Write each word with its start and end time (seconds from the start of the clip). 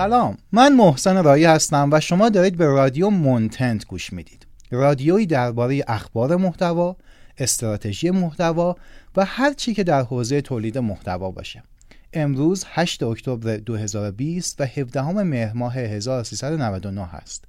سلام 0.00 0.36
من 0.52 0.72
محسن 0.76 1.24
رایی 1.24 1.44
هستم 1.44 1.88
و 1.92 2.00
شما 2.00 2.28
دارید 2.28 2.56
به 2.56 2.66
رادیو 2.66 3.10
مونتنت 3.10 3.86
گوش 3.86 4.12
می‌دید. 4.12 4.46
رادیویی 4.70 5.26
درباره 5.26 5.84
اخبار 5.88 6.36
محتوا 6.36 6.96
استراتژی 7.38 8.10
محتوا 8.10 8.76
و 9.16 9.24
هر 9.24 9.52
چی 9.52 9.74
که 9.74 9.84
در 9.84 10.02
حوزه 10.02 10.40
تولید 10.40 10.78
محتوا 10.78 11.30
باشه. 11.30 11.62
امروز 12.12 12.64
8 12.68 13.02
اکتبر 13.02 13.56
2020 13.56 14.60
و 14.60 14.64
17 14.64 15.02
مهر 15.10 15.52
ماه 15.52 15.76
1399 15.76 17.06
هست. 17.06 17.44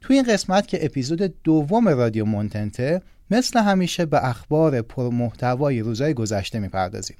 تو 0.00 0.12
این 0.12 0.22
قسمت 0.22 0.66
که 0.66 0.84
اپیزود 0.84 1.34
دوم 1.44 1.88
رادیو 1.88 2.24
مونتنته 2.24 3.02
مثل 3.30 3.60
همیشه 3.60 4.06
به 4.06 4.28
اخبار 4.28 4.82
پرمحتوای 4.82 5.80
روزهای 5.80 6.14
گذشته 6.14 6.58
می‌پردازیم. 6.58 7.16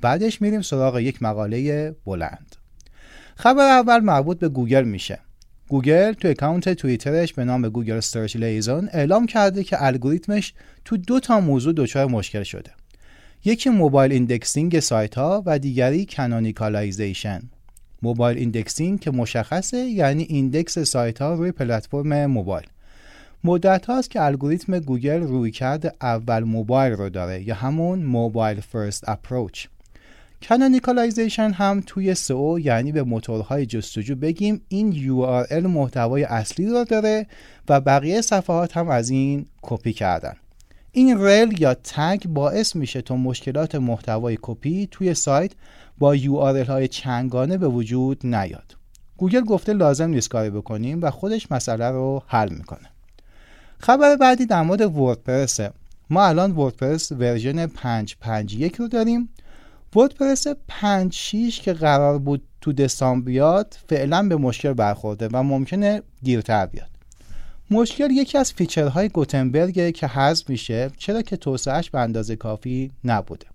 بعدش 0.00 0.42
میریم 0.42 0.62
سراغ 0.62 0.98
یک 0.98 1.22
مقاله 1.22 1.90
بلند. 2.06 2.56
خبر 3.36 3.70
اول 3.70 4.00
مربوط 4.00 4.38
به 4.38 4.48
گوگل 4.48 4.84
میشه. 4.84 5.18
گوگل 5.68 6.12
تو 6.12 6.28
اکانت 6.28 6.72
توییترش 6.72 7.32
به 7.32 7.44
نام 7.44 7.68
Google 7.68 8.00
Search 8.00 8.36
Liaison 8.36 8.88
اعلام 8.92 9.26
کرده 9.26 9.64
که 9.64 9.84
الگوریتمش 9.84 10.54
تو 10.84 10.96
دو 10.96 11.20
تا 11.20 11.40
موضوع 11.40 11.72
دچار 11.76 12.06
مشکل 12.06 12.42
شده. 12.42 12.70
یکی 13.44 13.70
mobile 13.70 14.12
indexing 14.12 14.80
سایت 14.80 15.14
ها 15.14 15.42
و 15.46 15.58
دیگری 15.58 16.06
canonicalization 16.06 17.42
mobile 18.02 18.38
indexing 18.38 19.00
که 19.00 19.10
مشخصه 19.10 19.76
یعنی 19.76 20.22
index 20.22 20.78
سایت 20.78 21.22
ها 21.22 21.34
روی 21.34 21.52
پلتفرم 21.52 22.26
موبایل. 22.26 22.66
مدت 23.44 23.86
هاست 23.86 24.10
که 24.10 24.22
الگوریتم 24.22 24.78
گوگل 24.78 25.20
رویکرد 25.20 25.92
اول 26.02 26.44
موبایل 26.44 26.92
رو 26.92 27.08
داره 27.08 27.48
یا 27.48 27.54
همون 27.54 27.98
mobile-first 27.98 29.08
approach. 29.08 29.66
canonicalization 30.48 31.50
هم 31.50 31.82
توی 31.86 32.14
سئو 32.14 32.58
یعنی 32.58 32.92
به 32.92 33.02
موتورهای 33.02 33.66
جستجو 33.66 34.16
بگیم 34.16 34.60
این 34.68 34.92
URL 34.92 35.66
محتوای 35.66 36.24
اصلی 36.24 36.66
رو 36.66 36.84
داره 36.84 37.26
و 37.68 37.80
بقیه 37.80 38.20
صفحات 38.20 38.76
هم 38.76 38.88
از 38.88 39.10
این 39.10 39.46
کپی 39.62 39.92
کردن. 39.92 40.36
این 40.98 41.24
rel 41.24 41.62
یا 41.62 41.74
tag 41.74 42.26
باعث 42.26 42.76
میشه 42.76 43.02
تا 43.02 43.16
مشکلات 43.16 43.74
محتوای 43.74 44.38
کپی 44.42 44.88
توی 44.90 45.14
سایت 45.14 45.50
با 45.98 46.16
URL 46.16 46.68
های 46.68 46.88
چندگانه 46.88 47.58
به 47.58 47.68
وجود 47.68 48.26
نیاد. 48.26 48.76
گوگل 49.16 49.40
گفته 49.40 49.72
لازم 49.72 50.10
نیست 50.10 50.28
کاری 50.28 50.50
بکنیم 50.50 51.02
و 51.02 51.10
خودش 51.10 51.52
مسئله 51.52 51.90
رو 51.90 52.22
حل 52.26 52.48
می‌کنه. 52.48 52.90
خبر 53.78 54.16
بعدی 54.16 54.46
در 54.46 54.62
مورد 54.62 54.96
وردپرسه 54.96 55.72
ما 56.10 56.24
الان 56.24 56.52
وردپرس 56.52 57.12
version 57.12 57.66
551 57.66 58.76
رو 58.76 58.88
داریم. 58.88 59.28
وردپرس 59.96 60.46
5 60.68 61.12
6 61.12 61.60
که 61.60 61.72
قرار 61.72 62.18
بود 62.18 62.42
تو 62.60 62.72
دسامبر 62.72 63.24
بیاد 63.24 63.76
فعلا 63.88 64.28
به 64.28 64.36
مشکل 64.36 64.72
برخورده 64.72 65.28
و 65.32 65.42
ممکنه 65.42 66.02
دیرتر 66.22 66.66
بیاد. 66.66 66.97
مشکل 67.70 68.10
یکی 68.10 68.38
از 68.38 68.52
feature 68.52 68.96
های 68.96 69.08
گوتنبرگ 69.08 69.90
که 69.94 70.06
حذف 70.06 70.50
میشه 70.50 70.90
چرا 70.96 71.22
که 71.22 71.36
توسعهش 71.36 71.90
به 71.90 71.98
اندازه 71.98 72.36
کافی 72.36 72.90
نبوده. 73.04 73.46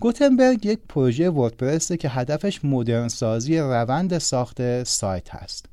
گوتنبرگ 0.00 0.66
یک 0.66 0.78
پروژه 0.88 1.30
وردپرسه 1.30 1.96
که 1.96 2.08
هدفش 2.08 2.64
مدرن 2.64 3.08
سازی 3.08 3.58
روند 3.58 4.18
ساخت 4.18 4.82
سایت 4.84 5.34
هست. 5.34 5.66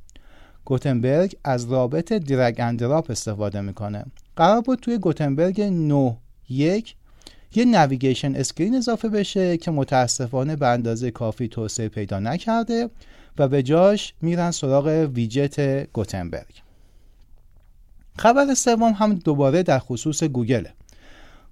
گوتنبرگ 0.66 1.36
از 1.44 1.72
رابط 1.72 2.14
drag 2.14 2.56
and 2.60 2.82
drop 2.82 3.12
استفاده 3.12 3.62
می‌کنه. 3.62 4.06
قرار 4.36 4.62
بود 4.62 4.80
توی 4.80 4.98
گوتنبرگ 4.98 5.62
9 5.62 6.18
یک 6.50 6.96
یه 7.56 7.66
navigation 7.66 8.36
screen 8.36 8.76
اضافه 8.76 9.10
بشه 9.10 9.58
که 9.58 9.72
متاسفانه 9.72 10.56
به 10.56 10.68
اندازه 10.68 11.12
کافی 11.12 11.48
توسعه 11.48 11.90
پیدا 11.90 12.20
نکرده 12.20 12.90
و 13.38 13.48
به 13.48 13.64
جاش 13.64 14.14
میرن 14.22 14.52
سراغ 14.52 15.10
ویجت 15.14 15.84
گوتنبرگ. 15.92 16.67
خبر 18.20 18.54
سوم 18.54 18.92
هم 18.92 19.14
دوباره 19.14 19.64
در 19.64 19.80
خصوص 19.80 20.24
گوگله. 20.24 20.74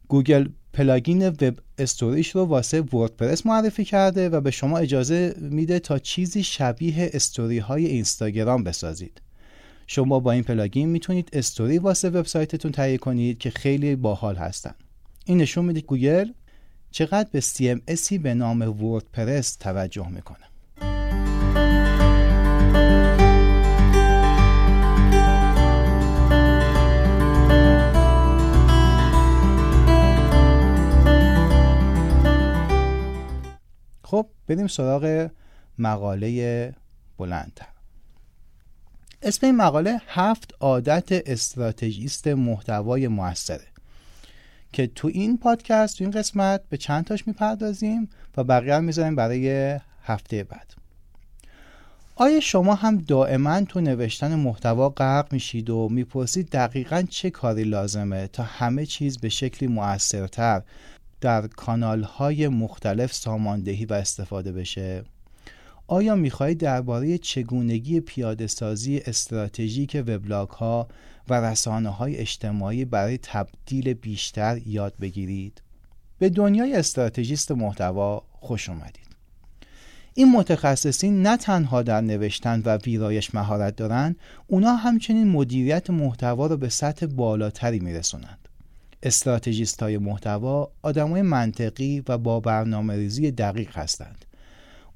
گوگل 0.08 0.48
plugin 0.74 1.30
Web 1.30 1.60
Stories 1.78 2.18
ش 2.18 2.30
رو 2.30 2.46
واسه 2.46 2.82
وردپرس 2.82 3.46
معرفی 3.46 3.86
کرده 3.86 4.30
و 4.30 4.42
به 4.42 4.52
شما 4.52 4.78
اجازه 4.78 5.36
میده 5.40 5.80
تا 5.80 6.00
چیزی 6.00 6.44
شبیه 6.44 7.10
استوری 7.14 7.60
های 7.60 7.86
اینستاگرام 7.86 8.64
بسازید. 8.64 9.22
شما 9.88 10.20
با 10.20 10.32
این 10.32 10.44
plugin 10.44 10.90
می‌تونید 10.90 11.30
استوری 11.34 11.78
واسه 11.78 12.10
وبسایتتون 12.10 12.72
تهیه 12.72 12.98
کنید 12.98 13.38
که 13.38 13.50
خیلی 13.50 13.96
باحال 13.96 14.36
هستن. 14.36 14.76
این 15.26 15.38
نشون 15.38 15.66
میده 15.66 15.82
گوگل 15.82 16.32
چقدر 16.92 17.30
به 17.32 17.42
CMS 17.42 17.96
ی 17.96 18.14
به 18.14 18.34
نام 18.34 18.62
وردپرس 18.62 19.56
توجه 19.56 20.10
می‌کنه. 20.10 20.46
بریم 34.48 34.68
سراغ 34.68 35.30
مقاله 35.80 36.74
بلندتر 37.18 37.68
اسم 39.22 39.46
این 39.46 39.56
مقاله 39.56 40.02
هفت 40.08 40.54
عادت 40.60 41.30
استراتژیست 41.30 42.28
محتوای 42.28 43.08
موثره 43.08 43.68
که 44.74 44.88
تو 44.88 45.08
این 45.08 45.38
پادکست 45.38 45.98
تو 45.98 46.04
این 46.04 46.12
قسمت 46.12 46.62
به 46.70 46.78
چند 46.78 47.06
تاش 47.06 47.28
می‌پردازیم 47.28 48.10
و 48.38 48.44
بقیه 48.44 48.76
هم 48.76 48.84
می‌ذاریم 48.84 49.16
برای 49.16 49.80
هفته 50.04 50.44
بعد. 50.44 50.74
آیا 52.16 52.40
شما 52.40 52.76
هم 52.76 52.98
دائما 52.98 53.62
تو 53.62 53.82
نوشتن 53.82 54.36
محتوا 54.36 54.90
غرق 54.90 55.34
میشید 55.34 55.70
و 55.70 55.90
می‌پرسید 55.90 56.50
دقیقا 56.50 57.04
چه 57.10 57.30
کاری 57.30 57.64
لازمه 57.64 58.28
تا 58.28 58.44
همه 58.44 58.86
چیز 58.86 59.18
به 59.18 59.30
شکلی 59.30 59.70
موثرتر 59.70 60.62
در 61.26 61.48
کانال 61.48 62.04
های 62.04 62.48
مختلف 62.48 63.14
ساماندهی 63.14 63.86
و 63.86 63.94
استفاده 63.94 64.52
بشه؟ 64.52 65.04
آیا 65.88 66.16
می‌خواهید 66.16 66.58
درباره 66.58 67.18
چگونگی 67.18 68.00
پیاده 68.00 68.48
سازی 68.48 69.02
استراتژیک 69.06 70.04
وبلاگ 70.08 70.50
ها 70.50 70.88
و 71.30 71.42
رسانه 71.42 71.90
های 71.90 72.18
اجتماعی 72.18 72.86
برای 72.86 73.18
تبدیل 73.18 73.94
بیشتر 73.94 74.62
یاد 74.66 74.94
بگیرید؟ 75.02 75.62
به 76.20 76.30
دنیای 76.30 76.76
استراتژیست 76.76 77.52
محتوا 77.52 78.24
خوش 78.32 78.70
اومدید. 78.70 79.16
این 80.14 80.32
متخصصین 80.32 81.22
نه 81.22 81.38
تنها 81.38 81.84
در 81.84 82.02
نوشتن 82.02 82.62
و 82.66 82.78
ویرایش 82.78 83.36
مهارت 83.36 83.76
دارند 83.76 84.16
اونا 84.48 84.76
همچنین 84.76 85.28
مدیریت 85.28 85.90
محتوا 85.90 86.48
رو 86.48 86.58
به 86.58 86.70
سطح 86.70 87.06
بالاتری 87.06 87.80
میرسونند. 87.80 88.46
استراتژیست 89.06 89.84
های 89.84 89.98
محتوا 89.98 90.72
آدمای 90.82 91.22
منطقی 91.22 92.04
و 92.08 92.18
با 92.18 92.40
برنامه 92.40 92.96
ریزی 92.96 93.32
دقیق 93.32 93.78
هستند. 93.78 94.26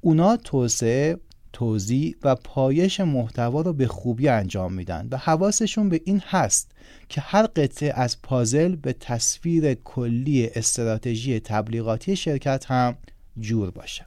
اونا 0.00 0.36
توسعه 0.36 1.16
توضیح 1.52 2.14
و 2.22 2.34
پایش 2.34 3.00
محتوا 3.00 3.60
رو 3.60 3.72
به 3.72 3.86
خوبی 3.86 4.28
انجام 4.28 4.72
میدن 4.72 5.08
و 5.10 5.16
حواسشون 5.16 5.88
به 5.88 6.00
این 6.04 6.22
هست 6.26 6.70
که 7.08 7.20
هر 7.20 7.46
قطعه 7.46 7.92
از 7.96 8.22
پازل 8.22 8.76
به 8.76 8.92
تصویر 8.92 9.74
کلی 9.74 10.50
استراتژی 10.54 11.40
تبلیغاتی 11.40 12.16
شرکت 12.16 12.64
هم 12.68 12.96
جور 13.40 13.70
باشه. 13.70 14.06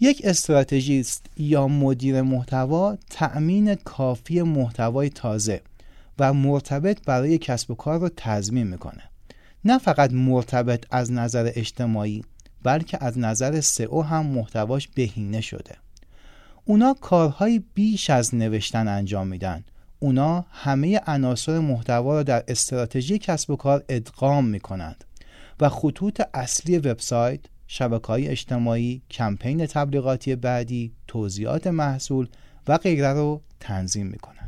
یک 0.00 0.20
استراتژیست 0.24 1.26
یا 1.36 1.68
مدیر 1.68 2.22
محتوا 2.22 2.96
تأمین 3.10 3.74
کافی 3.74 4.42
محتوای 4.42 5.10
تازه 5.10 5.62
و 6.18 6.32
مرتبط 6.32 7.04
برای 7.04 7.38
کسب 7.38 7.70
و 7.70 7.74
کار 7.74 8.00
رو 8.00 8.10
تضمین 8.16 8.66
می‌کنه. 8.66 9.02
نه 9.64 9.78
فقط 9.78 10.12
مرتبط 10.12 10.86
از 10.90 11.12
نظر 11.12 11.50
اجتماعی 11.54 12.24
بلکه 12.62 12.98
از 13.00 13.18
نظر 13.18 13.60
سئو 13.60 14.02
هم 14.02 14.26
محتواش 14.26 14.88
بهینه 14.88 15.40
شده. 15.40 15.76
اونا 16.64 16.94
کارهای 16.94 17.62
بیش 17.74 18.10
از 18.10 18.34
نوشتن 18.34 18.88
انجام 18.88 19.26
میدن. 19.26 19.64
اونا 19.98 20.46
همه 20.50 21.00
عناصر 21.06 21.58
محتوا 21.58 22.14
را 22.14 22.22
در 22.22 22.44
استراتژی 22.48 23.18
کسب 23.18 23.50
و 23.50 23.56
کار 23.56 23.84
ادغام 23.88 24.46
می‌کنند 24.46 25.04
و 25.60 25.68
خطوط 25.68 26.20
اصلی 26.34 26.78
وبسایت 26.78 27.40
شبکه 27.66 28.06
های 28.06 28.28
اجتماعی 28.28 29.02
کمپین 29.10 29.66
تبلیغاتی 29.66 30.36
بعدی 30.36 30.92
توضیحات 31.06 31.66
محصول 31.66 32.28
و 32.68 32.78
غیره 32.78 33.12
رو 33.12 33.42
تنظیم 33.60 34.06
می‌کنند. 34.06 34.45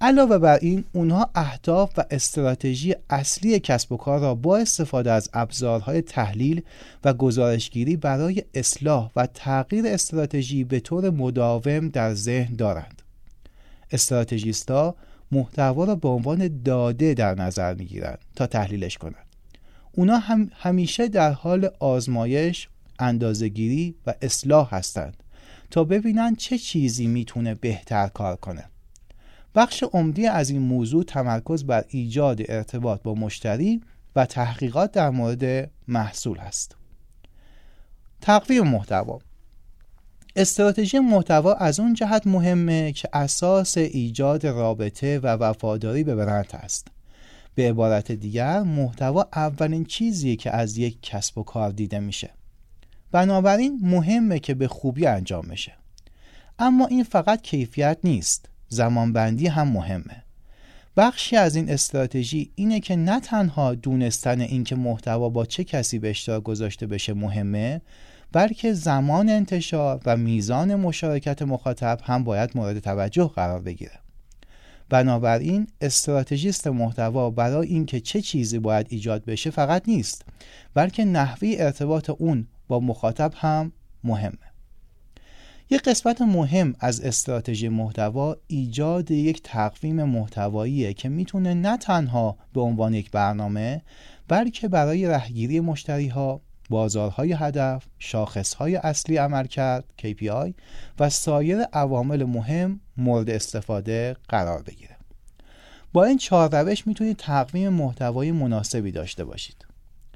علاوه 0.00 0.38
بر 0.38 0.58
این 0.62 0.84
اونها 0.92 1.30
اهداف 1.34 1.98
و 1.98 2.04
استراتژی 2.10 2.94
اصلی 3.10 3.60
کسب 3.60 3.92
و 3.92 3.96
کار 3.96 4.20
را 4.20 4.34
با 4.34 4.56
استفاده 4.56 5.12
از 5.12 5.30
ابزارهای 5.32 6.02
تحلیل 6.02 6.62
و 7.04 7.12
گزارشگیری 7.12 7.96
برای 7.96 8.42
اصلاح 8.54 9.10
و 9.16 9.26
تغییر 9.26 9.86
استراتژی 9.86 10.64
به 10.64 10.80
طور 10.80 11.10
مداوم 11.10 11.88
در 11.88 12.14
ذهن 12.14 12.54
دارند. 12.54 13.02
استراتژیستا 13.92 14.94
محتوا 15.32 15.84
را 15.84 15.94
به 15.94 16.08
عنوان 16.08 16.62
داده 16.62 17.14
در 17.14 17.34
نظر 17.34 17.74
می‌گیرند 17.74 18.18
تا 18.36 18.46
تحلیلش 18.46 18.98
کنند. 18.98 19.26
اونا 19.92 20.18
هم 20.18 20.50
همیشه 20.54 21.08
در 21.08 21.32
حال 21.32 21.70
آزمایش 21.80 22.68
اندازهگیری 22.98 23.94
و 24.06 24.14
اصلاح 24.22 24.74
هستند 24.74 25.16
تا 25.70 25.84
ببینن 25.84 26.34
چه 26.34 26.58
چیزی 26.58 27.06
می‌تونه 27.06 27.54
بهتر 27.54 28.08
کار 28.08 28.36
کنه. 28.36 28.64
بخش 29.54 29.84
عمدی 29.92 30.26
از 30.26 30.50
این 30.50 30.62
موضوع 30.62 31.04
تمرکز 31.04 31.64
بر 31.64 31.84
ایجاد 31.88 32.40
ارتباط 32.48 33.02
با 33.02 33.14
مشتری 33.14 33.80
و 34.16 34.26
تحقیقات 34.26 34.92
در 34.92 35.10
مورد 35.10 35.70
محصول 35.88 36.38
است. 36.38 36.76
تقویم 38.20 38.68
محتوا. 38.68 39.18
استراتژی 40.36 40.98
محتوا 40.98 41.54
از 41.54 41.80
اون 41.80 41.94
جهت 41.94 42.26
مهمه 42.26 42.92
که 42.92 43.08
اساس 43.12 43.78
ایجاد 43.78 44.46
رابطه 44.46 45.18
و 45.18 45.26
وفاداری 45.26 46.04
به 46.04 46.14
برند 46.14 46.50
است. 46.52 46.88
به 47.54 47.68
عبارت 47.68 48.12
دیگر 48.12 48.62
محتوا 48.62 49.28
اولین 49.34 49.84
چیزیه 49.84 50.36
که 50.36 50.50
از 50.50 50.78
یک 50.78 50.98
کسب 51.02 51.38
و 51.38 51.42
کار 51.42 51.70
دیده 51.70 52.00
میشه. 52.00 52.30
بنابراین 53.12 53.78
مهمه 53.82 54.38
که 54.38 54.54
به 54.54 54.68
خوبی 54.68 55.06
انجام 55.06 55.48
بشه. 55.48 55.72
اما 56.58 56.86
این 56.86 57.04
فقط 57.04 57.42
کیفیت 57.42 57.98
نیست. 58.04 58.48
زمانبندی 58.74 59.46
هم 59.46 59.68
مهمه. 59.68 60.24
بخشی 60.96 61.36
از 61.36 61.56
این 61.56 61.70
استراتژی 61.70 62.50
اینه 62.54 62.80
که 62.80 62.96
نه 62.96 63.20
تنها 63.20 63.74
دونستن 63.74 64.40
اینکه 64.40 64.76
محتوا 64.76 65.28
با 65.28 65.46
چه 65.46 65.64
کسی 65.64 65.98
به 65.98 66.10
اشتراک 66.10 66.42
گذاشته 66.42 66.86
بشه 66.86 67.14
مهمه 67.14 67.80
بلکه 68.32 68.72
زمان 68.72 69.28
انتشار 69.28 70.00
و 70.06 70.16
میزان 70.16 70.74
مشارکت 70.74 71.42
مخاطب 71.42 72.00
هم 72.04 72.24
باید 72.24 72.50
مورد 72.54 72.78
توجه 72.78 73.30
قرار 73.34 73.60
بگیره. 73.60 74.00
بنابراین 74.88 75.66
استراتژیست 75.80 76.66
محتوا 76.66 77.30
برای 77.30 77.68
اینکه 77.68 78.00
چه 78.00 78.20
چیزی 78.20 78.58
باید 78.58 78.86
ایجاد 78.90 79.24
بشه 79.24 79.50
فقط 79.50 79.88
نیست 79.88 80.24
بلکه 80.74 81.04
نحوی 81.04 81.56
ارتباط 81.60 82.10
اون 82.10 82.46
با 82.68 82.80
مخاطب 82.80 83.32
هم 83.36 83.72
مهمه. 84.04 84.53
یک 85.70 85.82
قسمت 85.82 86.22
مهم 86.22 86.74
از 86.80 87.00
استراتژی 87.00 87.68
محتوا 87.68 88.36
ایجاد 88.46 89.10
یک 89.10 89.42
تقویم 89.42 90.04
محتواییه 90.04 90.92
که 90.92 91.08
می‌تونه 91.08 91.54
نه 91.54 91.76
تنها 91.76 92.36
به 92.52 92.60
عنوان 92.60 92.94
یک 92.94 93.10
برنامه 93.10 93.82
بلکه 94.28 94.68
برای 94.68 95.06
رهگیری 95.06 95.60
مشتری 95.60 96.08
ها 96.08 96.40
بازارهای 96.70 97.32
هدف، 97.32 97.84
شاخصهای 97.98 98.76
اصلی 98.76 99.16
عملکرد 99.16 99.84
KPI 100.02 100.54
و 100.98 101.10
سایر 101.10 101.62
عوامل 101.62 102.24
مهم 102.24 102.80
مورد 102.96 103.30
استفاده 103.30 104.16
قرار 104.28 104.62
بگیره. 104.62 104.96
با 105.92 106.04
این 106.04 106.18
چهار 106.18 106.62
روش 106.62 106.86
می‌تونید 106.86 107.16
تقویم 107.16 107.72
محتوای 107.72 108.32
مناسبی 108.32 108.92
داشته 108.92 109.24
باشید. 109.24 109.66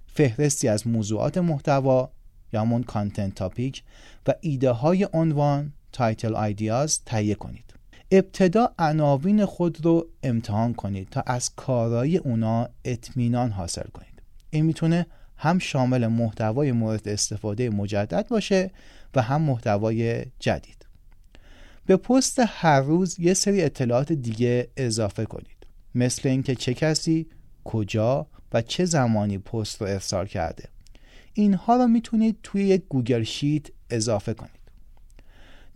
فهرستی 0.07 0.69
از 0.69 0.87
موضوعات 0.87 1.39
محتوا 1.39 2.11
یا 2.53 2.61
همون 2.61 2.83
content 2.83 3.35
topic 3.35 3.83
و 4.27 4.35
ایده 4.41 4.71
های 4.71 5.09
عنوان 5.13 5.73
title 5.93 6.35
ideas 6.35 7.01
تهیه 7.05 7.35
کنید. 7.35 7.75
ابتدا 8.11 8.75
عناوین 8.79 9.45
خود 9.45 9.85
رو 9.87 10.07
امتحان 10.23 10.75
کنید 10.75 11.09
تا 11.09 11.23
از 11.27 11.51
کارایی 11.57 12.17
اونا 12.17 12.69
اطمینان 12.85 13.51
حاصل 13.51 13.87
کنید. 13.89 14.23
این 14.51 14.65
می‌تونه 14.65 15.07
هم 15.37 15.59
شامل 15.59 16.07
محتوای 16.07 16.73
مورد 16.73 17.09
استفاده 17.09 17.71
مجدد 17.71 18.29
باشه 18.29 18.71
و 19.15 19.23
هم 19.23 19.43
محتوای 19.43 20.25
جدید 20.39 20.87
به 21.87 21.97
پست 21.97 22.43
هر 22.47 22.81
روز 22.81 23.21
یه 23.21 23.35
سری 23.35 23.63
اطلاعات 23.63 24.13
دیگه 24.13 24.69
اضافه 24.77 25.25
کنید 25.25 25.67
مثل 25.95 26.29
اینکه 26.29 26.55
چه 26.55 26.75
کسی 26.75 27.27
کجا 27.65 28.27
و 28.53 28.63
چه 28.63 28.85
زمانی 28.85 29.39
پست 29.39 29.81
رو 29.81 29.87
ارسال 29.89 30.27
کرده 30.27 30.69
اینها 31.35 31.77
رو 31.77 31.87
می‌تونید 31.87 32.37
توی 32.43 32.65
یک 32.65 32.83
گوگل 32.89 33.23
شیت 33.23 33.67
اضافه 33.91 34.35
کنید. 34.35 34.53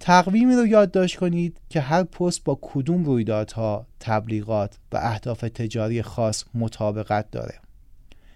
تقویمی 0.00 0.54
رو 0.54 0.66
یادداشت 0.66 1.16
کنید 1.16 1.56
که 1.68 1.80
هر 1.80 2.02
پست 2.02 2.44
با 2.44 2.58
کدوم 2.62 3.04
رویدادها، 3.04 3.86
تبلیغات 4.00 4.78
و 4.92 4.96
اهداف 5.02 5.40
تجاری 5.40 6.02
خاص 6.02 6.44
مطابقت 6.54 7.30
داره. 7.30 7.54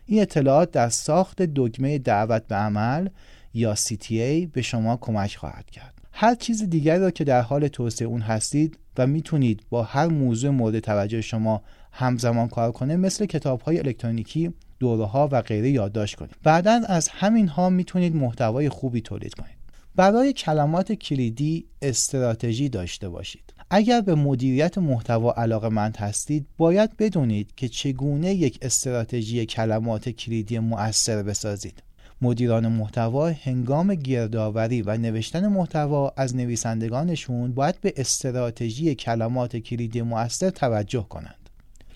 این 0.07 0.23
اطلاعات 0.23 0.71
در 0.71 0.89
ساخت 0.89 1.43
دکمه 1.43 1.99
دعوت 1.99 2.47
به 2.47 2.55
عمل 2.55 3.09
یا 3.55 3.75
CTA 3.75 4.49
به 4.53 4.63
شما 4.63 4.97
کمک 4.97 5.37
خواهد 5.37 5.71
کرد. 5.71 5.95
هر 6.13 6.35
چیز 6.35 6.63
دیگری 6.63 6.99
را 6.99 7.11
که 7.11 7.25
در 7.25 7.41
حال 7.41 7.69
توسعه 7.69 8.09
اون 8.09 8.21
هستید 8.21 8.79
و 8.99 9.07
می‌تونید 9.07 9.63
با 9.71 9.83
هر 9.83 10.07
موضوع 10.07 10.51
مورد 10.51 10.79
توجه 10.79 11.21
شما 11.21 11.63
همزمان 11.93 12.49
کار 12.49 12.73
کنه 12.73 12.97
مثل 12.97 13.27
کتاب 13.27 13.61
های 13.61 13.79
الکترونیکی 13.79 14.55
دوره 14.79 15.05
ها 15.05 15.29
و 15.33 15.43
غیره 15.43 15.71
یادداشت 15.71 16.15
کنید. 16.15 16.37
بعدا 16.43 16.81
از 16.89 17.09
همین 17.09 17.49
ها 17.49 17.71
می‌تونید 17.71 18.17
محتوای 18.17 18.69
خوبی 18.69 19.01
تولید 19.01 19.35
کنید. 19.35 19.57
برای 19.97 20.33
کلمات 20.33 20.93
کلیدی 20.93 21.67
استراتژی 21.83 22.69
داشته 22.69 23.09
باشید. 23.09 23.55
اگر 23.71 24.01
به 24.01 24.15
مدیریت 24.15 24.79
محتوا 24.79 25.33
علاقه 25.33 25.69
مند 25.69 25.97
هستید 25.97 26.47
باید 26.59 26.97
بدونید 26.97 27.55
که 27.57 27.69
چگونه 27.69 28.35
یک 28.35 28.59
استراتژی 28.63 29.47
کلمات 29.47 30.09
کلیدی 30.09 30.59
مؤثر 30.59 31.23
بسازید. 31.23 31.83
مدیران 32.23 32.69
محتوا 32.69 33.29
هنگام 33.29 33.95
گردآوری 33.95 34.83
و 34.83 34.97
نوشتن 34.97 35.49
محتوا 35.49 36.13
از 36.17 36.37
نویسندگانشون 36.37 37.53
باید 37.53 37.81
به 37.81 37.93
استراتژی 37.97 38.95
کلمات 38.95 39.57
کلیدی 39.57 40.03
مؤثر 40.03 40.51
توجه 40.51 41.07
کنند. 41.09 41.46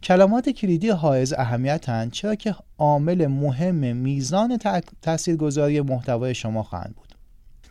کلمات 0.02 0.49
کلیدی 0.49 0.88
حائز 0.88 1.32
اهمیتند 1.32 2.11
چرا 2.12 2.35
که 2.35 2.55
عامل 2.79 3.26
مهم 3.26 3.97
میزان 3.97 4.58
تاثیرگذاری 5.02 5.81
محتوای 5.81 6.35
شما 6.35 6.62
خواهند 6.62 6.94
بود. 6.97 7.14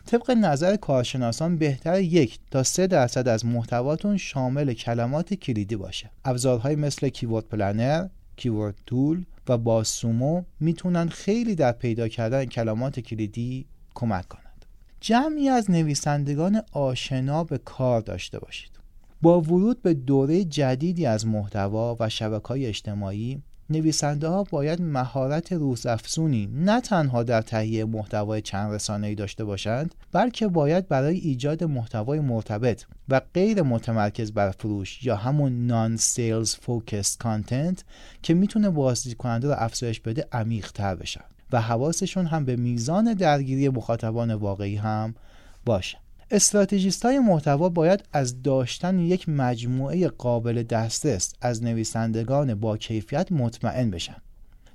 طبق 0.06 0.30
نظر 0.30 0.76
کارشناسان 0.76 1.58
بهتر 1.58 2.00
یک 2.00 2.38
تا 2.50 2.62
سه 2.62 2.86
درصد 2.86 3.28
از 3.28 3.46
محتواتون 3.46 4.16
شامل 4.16 4.72
کلمات 4.72 5.34
کلیدی 5.34 5.76
باشه. 5.76 6.10
ابزارهایی 6.24 6.76
مثل 6.76 7.08
کیورد 7.08 7.44
پلنر 7.44 8.08
Keyword 8.36 8.74
Tool 8.86 9.24
و 9.48 9.58
BuzzSumo 9.58 10.42
می‌تونن 10.60 11.08
خیلی 11.08 11.54
در 11.54 11.72
پیدا 11.72 12.08
کردن 12.08 12.44
کلمات 12.44 13.00
کلیدی 13.00 13.66
کمک 13.94 14.28
کنند. 14.28 14.64
جمعی 15.00 15.48
از 15.48 15.70
نویسندگان 15.70 16.62
آشنا 16.72 17.44
به 17.44 17.58
کار 17.58 18.00
داشته 18.00 18.38
باشید. 18.38 18.79
با 19.22 19.40
ورود 19.40 19.82
به 19.82 19.94
دوره 19.94 20.44
جدیدی 20.44 21.06
از 21.06 21.26
محتوا 21.26 21.96
و 22.00 22.08
شبکه 22.08 22.50
اجتماعی 22.68 23.42
نویسنده 23.70 24.28
ها 24.28 24.44
باید 24.50 24.82
مهارت 24.82 25.52
روزافزونی 25.52 26.48
نه 26.54 26.80
تنها 26.80 27.22
در 27.22 27.42
تهیه 27.42 27.84
محتوای 27.84 28.42
چند 28.42 28.72
رسانه 28.72 29.06
ای 29.06 29.14
داشته 29.14 29.44
باشند 29.44 29.94
بلکه 30.12 30.48
باید 30.48 30.88
برای 30.88 31.16
ایجاد 31.18 31.64
محتوای 31.64 32.20
مرتبط 32.20 32.84
و 33.08 33.20
غیر 33.34 33.62
متمرکز 33.62 34.32
بر 34.32 34.50
فروش 34.50 35.04
یا 35.04 35.16
همون 35.16 35.66
non 35.66 35.96
sales 35.96 36.54
focused 36.54 37.16
content 37.16 37.84
که 38.22 38.34
می‌تونه 38.34 38.70
بازدید 38.70 39.16
کننده 39.16 39.48
رو 39.48 39.54
افزایش 39.58 40.00
بده 40.00 40.28
عمیق 40.32 40.72
تر 40.72 40.94
بشن 40.94 41.24
و 41.52 41.60
حواسشون 41.60 42.26
هم 42.26 42.44
به 42.44 42.56
میزان 42.56 43.14
درگیری 43.14 43.68
مخاطبان 43.68 44.34
واقعی 44.34 44.76
هم 44.76 45.14
باشه. 45.64 45.98
استراتژیست 46.30 47.04
های 47.04 47.18
محتوا 47.18 47.68
باید 47.68 48.04
از 48.12 48.42
داشتن 48.42 48.98
یک 48.98 49.28
مجموعه 49.28 50.08
قابل 50.08 50.62
دسترس 50.62 51.34
از 51.40 51.62
نویسندگان 51.62 52.54
با 52.54 52.76
کیفیت 52.76 53.32
مطمئن 53.32 53.90
بشن. 53.90 54.16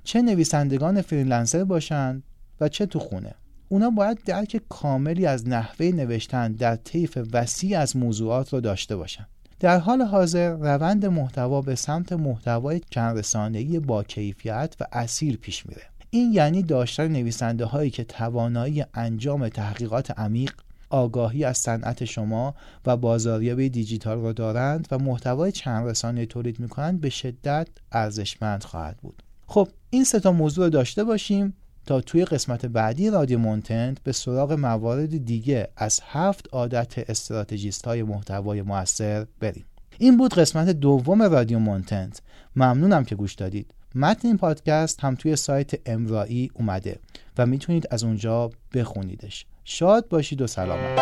چه 0.04 0.22
نویسندگان 0.22 1.02
فریلنسر 1.02 1.64
باشند 1.64 2.22
و 2.60 2.68
چه 2.68 2.86
تو 2.86 2.98
خونه. 2.98 3.34
اونا 3.68 3.90
باید 3.90 4.24
درک 4.24 4.60
کاملی 4.68 5.26
از 5.26 5.48
نحوه 5.48 5.86
نوشتن 5.86 6.52
در 6.52 6.76
طیف 6.76 7.18
وسیع 7.32 7.78
از 7.78 7.96
موضوعات 7.96 8.52
رو 8.52 8.60
داشته 8.60 8.96
باشند 8.96 9.28
در 9.60 9.78
حال 9.78 10.02
حاضر 10.02 10.50
روند 10.50 11.06
محتوا 11.06 11.60
به 11.60 11.74
سمت 11.74 12.12
محتوای 12.12 12.80
چند 12.90 13.18
رسانه‌ای 13.18 13.80
با 13.80 14.02
کیفیت 14.02 14.76
و 14.80 14.86
اصیل 14.92 15.36
پیش 15.36 15.66
میره. 15.66 15.82
این 16.10 16.32
یعنی 16.32 16.62
داشتن 16.62 17.08
نویسنده 17.08 17.64
هایی 17.64 17.90
که 17.90 18.04
توانایی 18.04 18.84
انجام 18.94 19.48
تحقیقات 19.48 20.18
عمیق 20.18 20.52
آگاهی 20.90 21.44
از 21.44 21.58
صنعت 21.58 22.04
شما 22.04 22.54
و 22.86 22.96
بازاریابی 22.96 23.68
دیجیتال 23.68 24.20
را 24.20 24.32
دارند 24.32 24.88
و 24.90 24.98
محتوای 24.98 25.52
چند 25.52 25.86
رسانه 25.86 26.26
تولید 26.26 26.60
می‌کنند 26.60 27.00
به 27.00 27.10
شدت 27.10 27.68
ارزشمند 27.92 28.64
خواهد 28.64 28.96
بود. 28.96 29.22
خب 29.46 29.68
این 29.90 30.04
سه 30.04 30.20
تا 30.20 30.32
موضوع 30.32 30.68
داشته 30.68 31.04
باشیم 31.04 31.54
تا 31.86 32.00
توی 32.00 32.24
قسمت 32.24 32.66
بعدی 32.66 33.10
رادیو 33.10 33.38
مونتنت 33.38 34.02
به 34.02 34.12
سراغ 34.12 34.52
موارد 34.52 35.24
دیگه 35.24 35.68
از 35.76 36.00
هفت 36.04 36.48
عادت 36.52 37.10
استراتژیست 37.10 37.86
های 37.86 38.02
محتوای 38.02 38.62
موثر 38.62 39.26
بریم. 39.40 39.64
این 39.98 40.16
بود 40.16 40.34
قسمت 40.34 40.68
دوم 40.68 41.22
رادیو 41.22 41.58
مونتنت 41.58 42.22
ممنونم 42.56 43.04
که 43.04 43.14
گوش 43.14 43.34
دادید. 43.34 43.74
متن 43.94 44.28
این 44.28 44.36
پادکست 44.36 45.00
هم 45.00 45.14
توی 45.14 45.36
سایت 45.36 45.70
امرایی 45.86 46.50
اومده 46.54 46.98
و 47.38 47.46
می‌تونید 47.46 47.86
از 47.90 48.04
اونجا 48.04 48.50
بخونیدش. 48.74 49.46
شاد 49.68 50.08
باشید 50.08 50.42
و 50.42 50.46
سلامت. 50.46 50.98